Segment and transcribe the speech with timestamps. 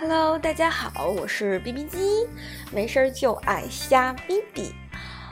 [0.00, 2.26] Hello，大家好，我是 B B 机，
[2.72, 4.74] 没事儿就爱瞎逼逼。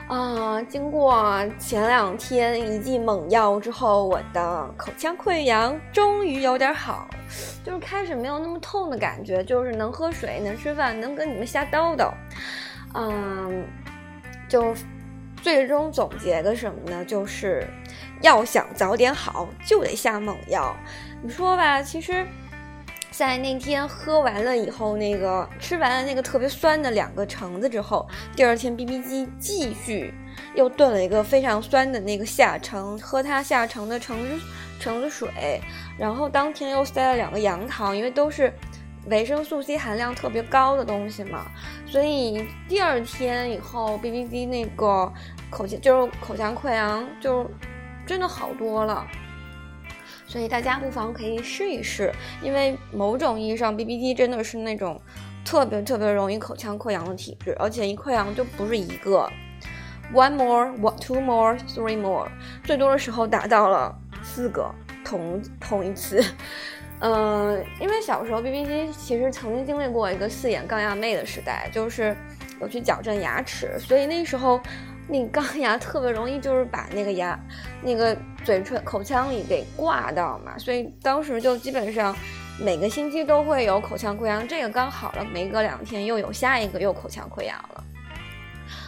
[0.07, 7.07] 啊，经过前两天一剂猛药之后，我的口腔溃疡终于有点好，
[7.65, 12.13] 就是开始没有那么痛的感觉，就是能喝水、能吃饭、能跟你们瞎叨叨。
[12.93, 13.65] 嗯，
[14.47, 14.75] 就
[15.41, 17.03] 最终总结个什么呢？
[17.03, 17.67] 就是
[18.21, 20.77] 要想早点好，就得下猛药。
[21.23, 22.23] 你说吧，其实。
[23.19, 30.13] 在那天喝完了以后，那个吃完了那个特别酸的两个橙子之后，第二天 B B 机继续
[30.55, 34.45] 又炖了一个非常酸的那个下橙，喝它下橙的橙子
[34.79, 35.59] 橙子水，
[35.97, 38.53] 然后当天又塞了两个杨桃，因为都是
[39.07, 41.47] 维生素 C 含量特别高的东西嘛，
[41.85, 45.11] 所以第二天以后 B B 机那个
[45.49, 47.45] 口腔就是口腔溃疡就
[48.07, 49.05] 真的好多了。
[50.29, 52.13] 所以大家不妨可以试一试，
[52.43, 55.01] 因为某种意义上，B B 机真的是那种
[55.43, 59.27] 特别特别容易口腔溃疡的体质，而且一溃疡就不是一个
[60.13, 62.27] ，one more，two more，three more，
[62.63, 64.71] 最多的时候达到了四个
[65.03, 66.23] 同同一次。
[66.99, 72.15] 嗯，因为小时候 B B 机其实曾经经历过一个四眼钢牙妹的时代，就是
[72.61, 74.61] 有去矫正牙齿，所以那时候。
[75.09, 77.37] 那钢牙特别容易，就是把那个牙、
[77.81, 82.15] 那个嘴唇、口腔里给挂到嘛，所以当时就基本上
[82.59, 84.47] 每个星期都会有口腔溃疡。
[84.47, 87.83] 这个刚好了，没隔两天又有下一个又口腔溃疡了。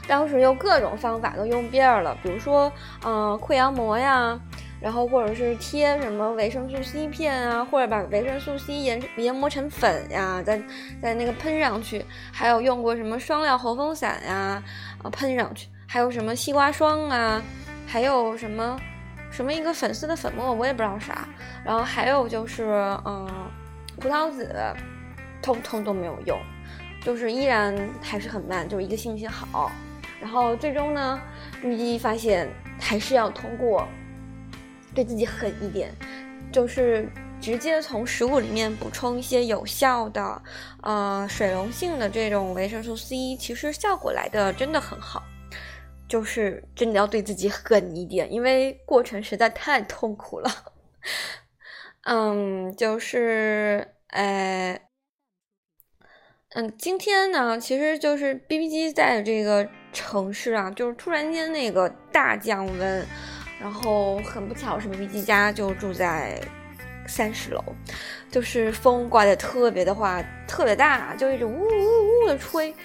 [0.08, 2.72] 当时用各种方法都用遍了，比如说，
[3.04, 4.40] 嗯，溃疡膜呀，
[4.80, 10.62] 然后或者是贴什么维生素 C 片啊，或者把维生素 C 研研磨成粉呀，再
[11.02, 14.62] 再那个喷上去，还有用过什么双料喉风散呀，
[15.02, 15.68] 啊，喷上去。
[15.94, 17.44] 还有什么西瓜霜啊，
[17.86, 18.80] 还有什么
[19.30, 21.28] 什么一个粉丝的粉末，我也不知道啥。
[21.66, 22.64] 然后还有就是，
[23.04, 23.30] 嗯，
[24.00, 24.56] 葡萄籽，
[25.42, 26.40] 通通都没有用，
[27.04, 29.70] 就是依然还是很慢，就是一个星期好。
[30.22, 31.20] 然后最终呢，
[31.62, 32.50] 预计发现
[32.80, 33.86] 还是要通过
[34.96, 35.94] 对自己狠一点，
[36.54, 37.06] 就是
[37.42, 40.42] 直接从食物里面补充一些有效的，
[40.84, 45.22] 呃，水溶性的这种维生素 C，其实效果来的真的很好。
[46.12, 50.52] 就是真的要对自己狠一点，因为过程实在太痛苦了。
[52.04, 54.78] 嗯，就是，呃，
[56.50, 63.08] 嗯，今天呢，其实就是 B B 机在这个城市啊，就是突然间那个大降温，
[63.62, 66.42] 然后很不巧是 B B 机家就住在
[67.08, 67.64] 三十楼，
[68.30, 72.76] 就是风刮的特别的话特别大，就一直呜呜呜的吹。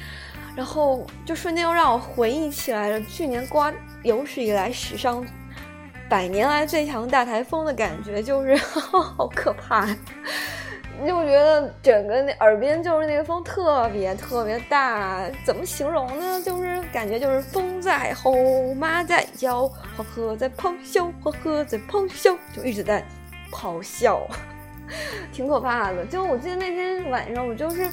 [0.56, 3.71] 然后就瞬间又让我回忆起来了去年刮
[4.03, 5.22] 有史以来史上
[6.09, 9.87] 百年来最强大台风的感觉，就是 好可怕，
[11.06, 16.41] 就觉得整个那耳边就是那个风特别特别大，怎么形容呢？
[16.41, 23.05] 就是感觉就是风在吼，马在叫，黄河在咆哮，黄河在咆哮，就一直在
[23.53, 24.27] 咆哮，
[25.34, 26.06] 挺可怕的。
[26.06, 27.91] 就我记得那天晚上，我就是。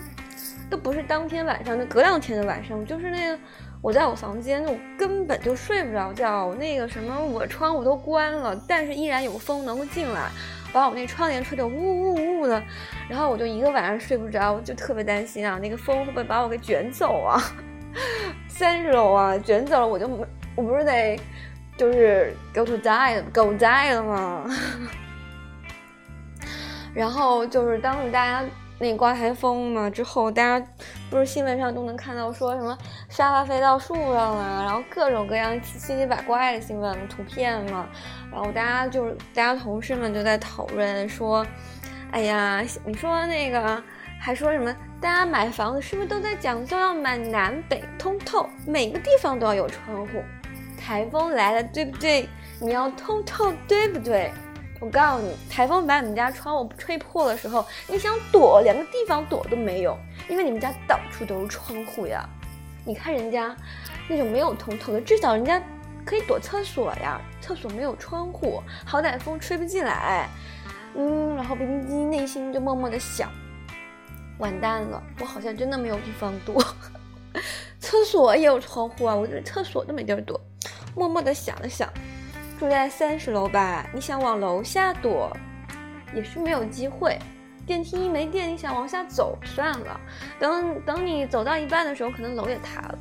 [0.69, 3.37] 都不是当天晚上，就隔两天的晚上，就是那个
[3.81, 6.53] 我在我房间，我根本就睡不着觉。
[6.55, 10.29] 那个什么，我窗户都关了，但是依然有风能够进来，
[10.71, 12.61] 把我那窗帘吹得呜呜呜的。
[13.07, 17.39] 然后我就一个晚上睡不着，就特别担心啊，那个风会不会把我给卷走啊？
[18.47, 20.25] 三十楼啊，卷走了我就没
[20.55, 21.19] 我不是得
[21.77, 24.49] 就是 go to die go die 了吗？
[26.93, 28.43] 然后就是当时大家。
[28.83, 30.67] 那刮台风嘛，之后大家
[31.09, 32.77] 不是新闻上都能看到说什么
[33.07, 37.87] 沙发飞到树上了，然后各种各样七七八怪的新闻图片嘛，
[38.29, 41.47] 然后大家就是大家同事们就在讨论说，
[42.11, 43.81] 哎呀，你说那个
[44.19, 44.75] 还说什么？
[44.99, 50.21] 大家买房子是不是都在讲究要买南北通透，每个地方都要有窗户？
[50.77, 52.27] 台风来了，对不对？
[52.59, 54.29] 你要通透，对不对？
[54.83, 59.97] 我告诉你，台风把你们家窗户吹破的时候，你想躲，连个地方躲都没有，
[60.27, 62.27] 因为你们家到处都是窗户呀。
[62.83, 63.55] 你看人家
[64.09, 65.61] 那种没有通透的，至少人家
[66.05, 70.27] 可以躲厕所呀，厕所没有窗户，好歹风吹不进来。
[70.95, 73.31] 嗯，然后冰冰机内心就默默的想：
[74.37, 76.61] 完蛋了，我好像真的没有地方躲。
[77.79, 80.37] 厕所也有窗户啊，我这厕所都没地儿躲。
[80.93, 81.87] 默默的想了想。
[82.63, 85.29] 住在三十楼吧，你想往楼下躲，
[86.15, 87.19] 也是没有机会。
[87.67, 89.99] 电梯一没电，你想往下走算了。
[90.39, 92.97] 等等，你走到一半的时候，可能楼也塌了。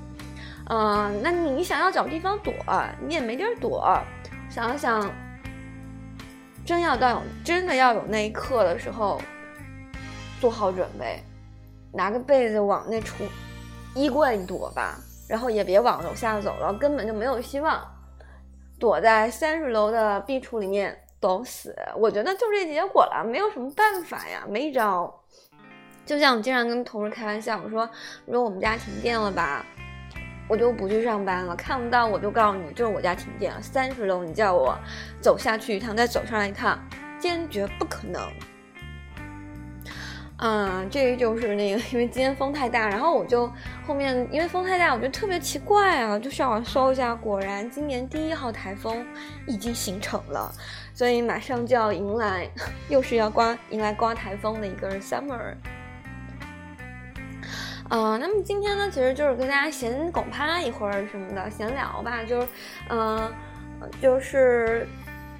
[0.68, 2.52] 嗯，那你想要找地方躲，
[3.06, 3.96] 你也没地儿躲。
[4.50, 5.08] 想想，
[6.66, 9.22] 真要到真的要有那一刻的时候，
[10.40, 11.22] 做好准备。
[11.92, 13.12] 拿个被子往那橱
[13.94, 14.98] 衣柜里躲吧，
[15.28, 17.80] 然后也别往楼下走了，根本就没有希望。
[18.82, 25.22] 躲在三十楼的壁橱里面等死，我觉得就这结果了，没有什么办法呀，没招。
[26.04, 27.88] 就像我经常跟同事开玩笑，我说
[28.26, 29.64] 如果我们家停电了吧，
[30.48, 34.76] 我就不去上班了，看不到我就告诉你，就是我家停电了，三十楼你叫我
[35.20, 36.76] 走下去一趟，再走上来一趟，
[37.20, 38.20] 坚决不可能。
[40.44, 43.48] 嗯，这就是那个，因为今天风太大，然后我就
[43.86, 49.06] 后面因为风太大，我觉得特别奇怪啊，就上网搜一下，果然今年第一号台风
[49.46, 50.52] 已经形成了，
[50.92, 52.50] 所以马上就要迎来，
[52.88, 55.54] 又是要刮迎来刮台风的一个 summer。
[57.90, 62.48] 嗯，那么今天呢，其实就是跟大家闲拱趴一会儿什么的闲聊吧，就是，
[62.88, 63.32] 嗯，
[64.00, 64.88] 就是。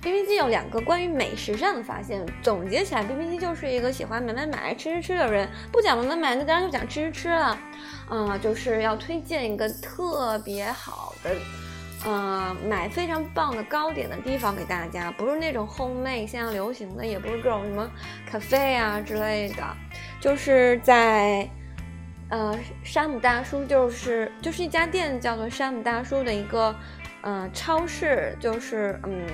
[0.02, 5.48] B B 机有两个关于美食上的发现，总结起来，B B 机就是一个喜欢买买买、吃吃吃的人。
[5.70, 7.56] 不讲买买买，那当然就讲吃吃吃了。
[8.08, 11.30] 啊，就是要推荐一个特别好的，
[12.04, 17.88] 呃，买非常棒的糕点的地方给大家，不是那种 home made 现在流行的，也不是各种什么
[18.28, 19.64] cafe 啊之类的，
[20.20, 21.48] 就是在，
[22.28, 26.74] 呃，山姆大叔，就是就是一家店叫做山姆大叔的一个，
[27.20, 29.24] 呃，超市，就是嗯。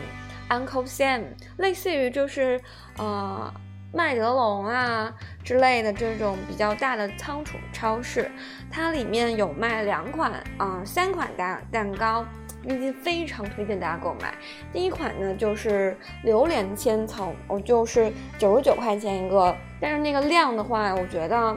[0.49, 1.25] Uncle Sam，
[1.57, 2.61] 类似于就是
[2.97, 3.53] 呃
[3.93, 5.13] 麦德龙啊
[5.43, 8.31] 之类的这种比较大的仓储超市，
[8.71, 12.25] 它里面有卖两款啊三款蛋蛋糕，
[12.65, 14.35] 已经非常推荐大家购买。
[14.73, 21.57] 第一款呢就是榴莲千层，我就是九十九块钱一个，但是那个量的话，我觉得。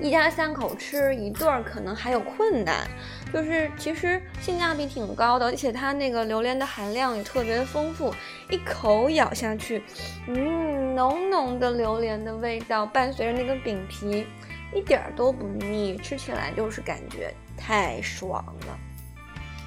[0.00, 2.86] 一家三口吃一顿儿可能还有困难，
[3.32, 8.14] 就是其实性价比挺高的，而且它那个榴莲的含量也特别的丰富，
[8.50, 9.82] 一口咬下去，
[10.26, 14.26] 嗯，浓浓的榴莲的味道伴随着那个饼皮，
[14.74, 18.78] 一点儿都不腻，吃起来就是感觉太爽了，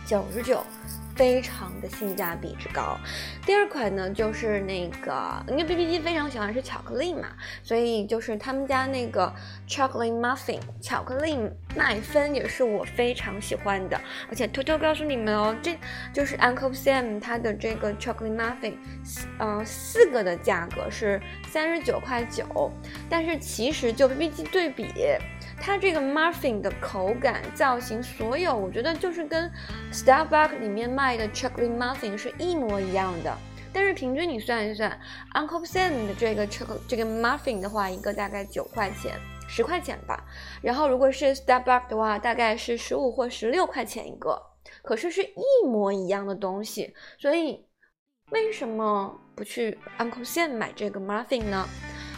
[0.05, 0.63] 九十九。
[1.15, 2.97] 非常的性价比之高。
[3.45, 7.27] 第二款呢，就是那个，因为 B B 机非常喜欢吃巧克力嘛，
[7.63, 9.33] 所以就是他们家那个
[9.67, 11.37] chocolate muffin 巧克力
[11.75, 13.99] 麦芬也是我非常喜欢的。
[14.29, 15.77] 而且偷偷告诉你们哦，这
[16.13, 18.75] 就是 Uncle Sam 他的这个 chocolate muffin，
[19.37, 22.71] 呃，四个的价格是三十九块九，
[23.09, 24.87] 但是其实就 B B 机对比。
[25.61, 29.49] 它这个 muffin 的口感、造型，所有我觉得就是跟
[29.93, 33.37] Starbucks 里面卖的 chocolate muffin 是一模一样的。
[33.71, 34.99] 但是平均你算一算
[35.35, 36.47] ，Uncle Sam 的这个
[36.87, 39.17] 这个 muffin 的话，一个大概九块钱、
[39.47, 40.25] 十块钱吧。
[40.63, 44.41] 然后如果是 Starbucks 的话，大概是十五或十六块钱一个。
[44.81, 47.65] 可是是一模一样的东西，所以
[48.31, 51.67] 为什么不去 Uncle Sam 买这个 muffin 呢？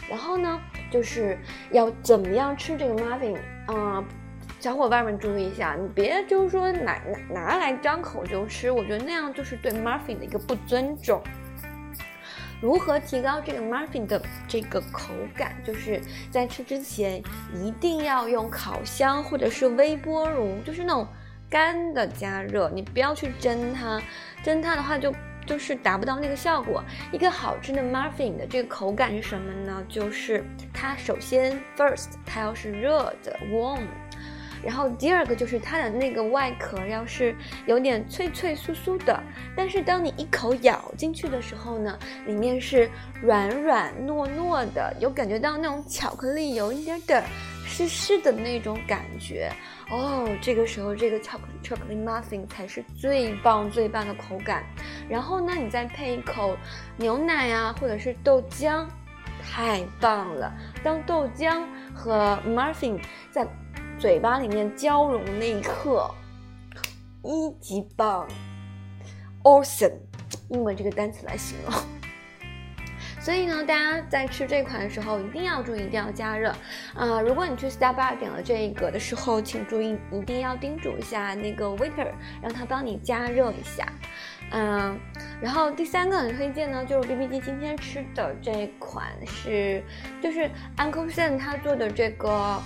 [0.08, 0.60] 然后呢，
[0.90, 1.38] 就是
[1.70, 3.36] 要怎么样吃这个 muffin
[3.66, 4.04] 啊？
[4.60, 6.98] 小伙伴们注意一下，你别就是说拿
[7.28, 11.22] 拿拿来张口就吃，我觉得那样就是对 muffin 的一个不尊重。
[12.62, 15.54] 如何提高这个 muffin 的这个口感？
[15.64, 17.22] 就是在吃之前
[17.52, 21.06] 一定要用烤箱或者是微波炉，就是那种
[21.50, 24.00] 干的加热，你不要去蒸它，
[24.42, 25.12] 蒸它的话就。
[25.46, 26.82] 就是达不到那个效果。
[27.12, 29.84] 一个好吃的 muffin 的这个口感是什么呢？
[29.88, 33.82] 就是它首先 first 它要是热的 warm，
[34.64, 37.36] 然后第二个就是它的那个外壳要是
[37.66, 39.22] 有点脆脆酥酥的，
[39.56, 47.22] 但是当你一口咬进去的时候呢，里面是软软糯糯的，有感觉到那种巧克力有一点点
[47.66, 49.50] 湿湿的那种感觉。
[49.90, 54.64] 哦，这个时候这个巧克力巧克力 muffin 才是最棒最棒的口感。
[55.08, 56.56] 然后呢，你再配一口
[56.96, 58.86] 牛奶啊，或者是豆浆，
[59.42, 60.52] 太棒了。
[60.82, 63.46] 当豆浆和 muffin 在
[63.98, 66.10] 嘴巴里面交融的那一刻，
[67.22, 68.26] 一级棒
[69.42, 69.98] ，awesome，
[70.48, 71.72] 英文这个单词来形容。
[73.24, 76.54] 所以呢，大家在吃这款的时候一定要注意，一定要加热
[76.94, 77.22] 啊！
[77.22, 82.12] 如果你去 Starbucks 点了这个的时候，请注意一定要叮嘱一下那个 waiter，
[82.42, 83.88] 让他帮你加热一下。
[84.50, 85.00] 嗯，
[85.40, 89.82] 然后第三个很推荐呢，就是 B B 机今天吃的这款是，
[90.22, 92.60] 就是 Uncle Sam 他做的这个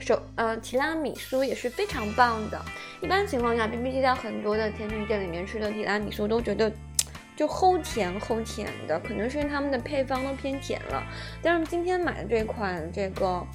[0.00, 2.60] 手呃提拉米苏也是非常棒的。
[3.00, 6.72] 一般情况下，B B 机在很多的甜品店里面吃的提拉米苏都觉得。
[7.36, 11.02] 就齁甜齁甜的，可能是因为他们的配方都偏甜了。
[11.42, 13.46] 但是今天买的这款这个，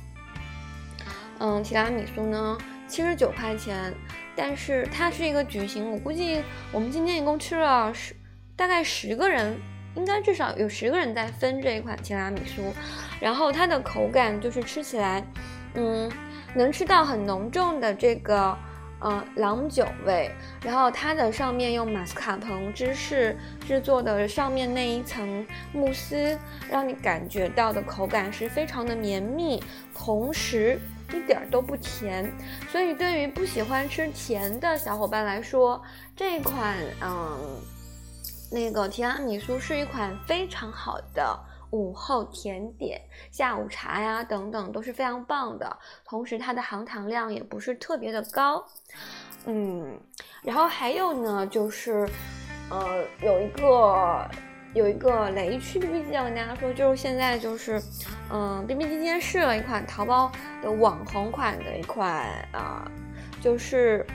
[1.40, 2.56] 嗯，提拉米苏呢，
[2.88, 3.92] 七十九块钱，
[4.36, 8.16] 但是它是一个矩形，我估计我们今天一共吃了十，
[8.56, 9.60] 大概十个人，
[9.96, 12.62] 应该至少有十个人在分这一款提拉米苏。
[13.20, 15.26] 然后它的口感就是吃起来，
[15.74, 16.12] 嗯，
[16.54, 18.56] 能吃到很浓重的这个。
[19.04, 20.32] 嗯，郎酒味，
[20.64, 23.36] 然后它的上面用马斯卡彭芝士
[23.68, 26.38] 制作的上面那一层慕斯，
[26.70, 30.80] 让你感觉到的口感是非常的绵密，同时
[31.10, 32.32] 一点儿都不甜。
[32.70, 35.82] 所以对于不喜欢吃甜的小伙伴来说，
[36.16, 37.60] 这款嗯，
[38.52, 41.40] 那个提拉米苏是一款非常好的。
[41.72, 43.02] 午后甜点、
[43.32, 48.66] 下午茶呀等等都是非常棒的，同时它的含糖量也不是特别的高，
[49.46, 50.00] 嗯，
[50.44, 52.08] 然后还有呢，就是，
[52.70, 54.30] 呃，有一个
[54.74, 57.82] 有一个雷区 B B 机要跟大家说，就是现在就是，
[58.30, 62.86] 嗯，B B 机今天试了一款淘宝的网红款的一款啊，
[63.42, 64.06] 就是，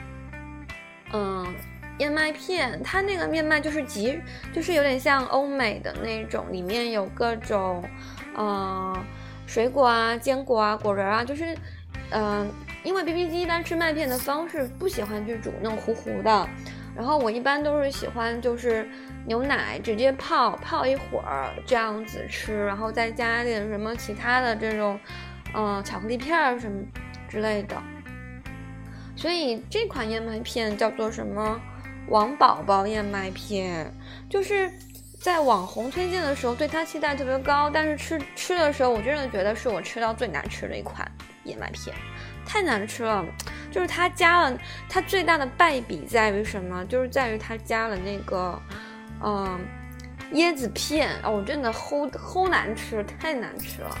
[1.11, 1.53] 嗯。
[1.99, 4.19] 燕麦片，它那个燕麦就是极，
[4.53, 7.83] 就是有点像欧美的那种，里面有各种，
[8.35, 8.95] 呃，
[9.47, 11.57] 水果啊、坚果啊、果仁啊，就是，
[12.11, 12.47] 嗯，
[12.83, 16.49] 因为 B B 机一般吃麦片的方式不喜欢去煮那种糊糊的，
[16.95, 18.87] 然后我一般都是喜欢就是
[19.25, 24.99] 牛奶直接泡泡一会儿这样子吃，然后再加点什么其他的这种，
[25.55, 26.83] 嗯，巧克力片儿什么
[27.27, 27.75] 之类的，
[29.15, 31.59] 所以这款燕麦片叫做什么？
[32.09, 33.91] 王宝宝燕麦片，
[34.29, 34.71] 就是
[35.19, 41.09] 在网红推荐的时候，对它期待特别高，但是吃吃的时候，我真的觉得是我吃到最难吃的一款
[41.43, 41.95] 燕麦片，
[42.45, 43.25] 太难吃了。
[43.71, 46.85] 就是它加了，它最大的败笔在于什么？
[46.85, 48.61] 就是在于它加了那个，
[49.23, 49.59] 嗯，
[50.33, 53.97] 椰子片哦，我真的齁齁难吃，太难吃了。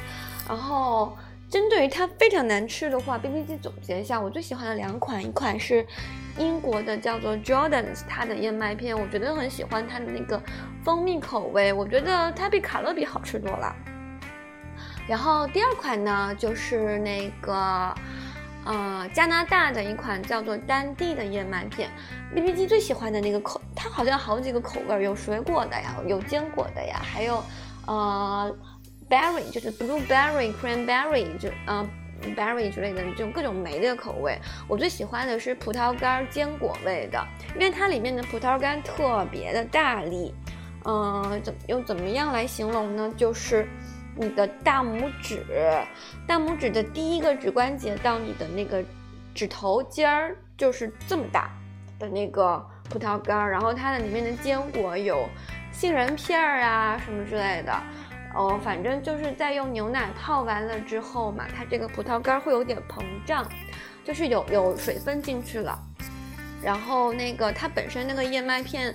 [0.47, 1.17] 然后。
[1.49, 5.87] 针对于它非常难吃的话，B B 机总结一下，我最喜欢的两款，一款是
[6.37, 10.41] 英国的叫做 Jordans，它的燕麦片，我觉得很喜欢它的那个
[10.83, 13.75] 蜂蜜口味，我觉得它比卡乐比好吃多了。
[15.07, 17.93] 然后第二款呢，就是那个
[18.65, 21.89] 呃加拿大的一款叫做丹地的燕麦片
[22.35, 27.43] ，BBG 最喜欢的那个口，它好像好几个口味，有水果的呀，有坚果的呀，还有
[27.85, 28.55] 呃。
[29.09, 31.89] berry 就是 blueberry、cranberry 就呃
[32.35, 34.37] berry 之类的这种各种莓的口味。
[34.67, 40.33] 我最喜欢的是葡萄干坚果味的，因为它里面的葡萄干特别的大力。
[40.85, 43.11] 嗯，怎用怎么样来形容呢？
[43.17, 43.67] 就是
[44.15, 45.43] 你的大拇指，
[46.25, 48.81] 大拇指的第一个指关节到你的那个
[49.33, 51.51] 指头尖儿，就是这么大
[51.99, 55.27] 的那个葡萄干，然后它的里面的坚果有
[55.73, 57.73] 杏仁片儿啊什么之类的。
[58.37, 63.43] 哦，反正就是在用牛奶泡完了之后嘛，它这个葡萄干会有点膨胀，
[64.05, 65.75] 就是有有水分进去了。
[66.61, 68.93] 然后那个它本身那个燕麦片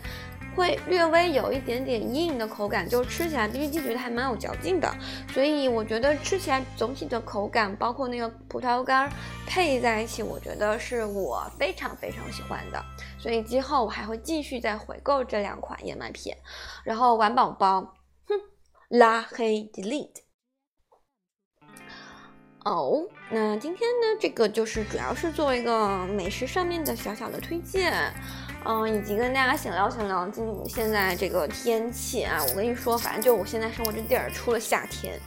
[0.54, 4.88] 会略微有一点点硬的口感，就吃起来 B B 机觉得还蛮有嚼劲的。
[5.32, 9.10] 所以我觉得吃起来总体的口感，包括那个葡萄干
[9.44, 12.80] 配在一起，我觉得是我非常非常喜欢的。
[13.18, 16.36] 所以今后我还会继续再回购这两款燕麦片，
[16.84, 17.94] 然后玩宝宝。
[18.92, 20.20] 拉黑 delete。
[22.62, 28.12] 哦，那今天呢，这个就是主要是做一个美食上面的小小的推荐，
[28.66, 32.44] 嗯，以及跟大家闲聊闲聊今现在这个天气啊。
[32.46, 35.18] 我跟你说，反正就我现在生活这地儿，除了夏天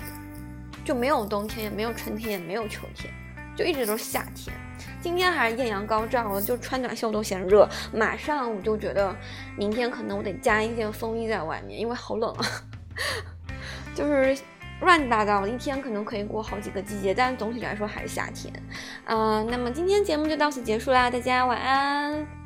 [0.85, 3.11] 就没有冬天，也没有春天，也没有秋天，
[3.57, 4.55] 就一直都是夏天。
[5.01, 7.67] 今天还是艳阳高照，就穿短袖都嫌热。
[7.91, 9.15] 马上我就觉得，
[9.57, 12.45] 明天可能我得加一件风衣在外面，因为好冷啊。
[13.95, 14.37] 就是
[14.81, 18.53] 乱七八糟的，一天可能可以过好几个季节，但总体来说还是夏天。
[19.05, 22.44] 嗯，那么今天节目就到此结束啦，大家晚安。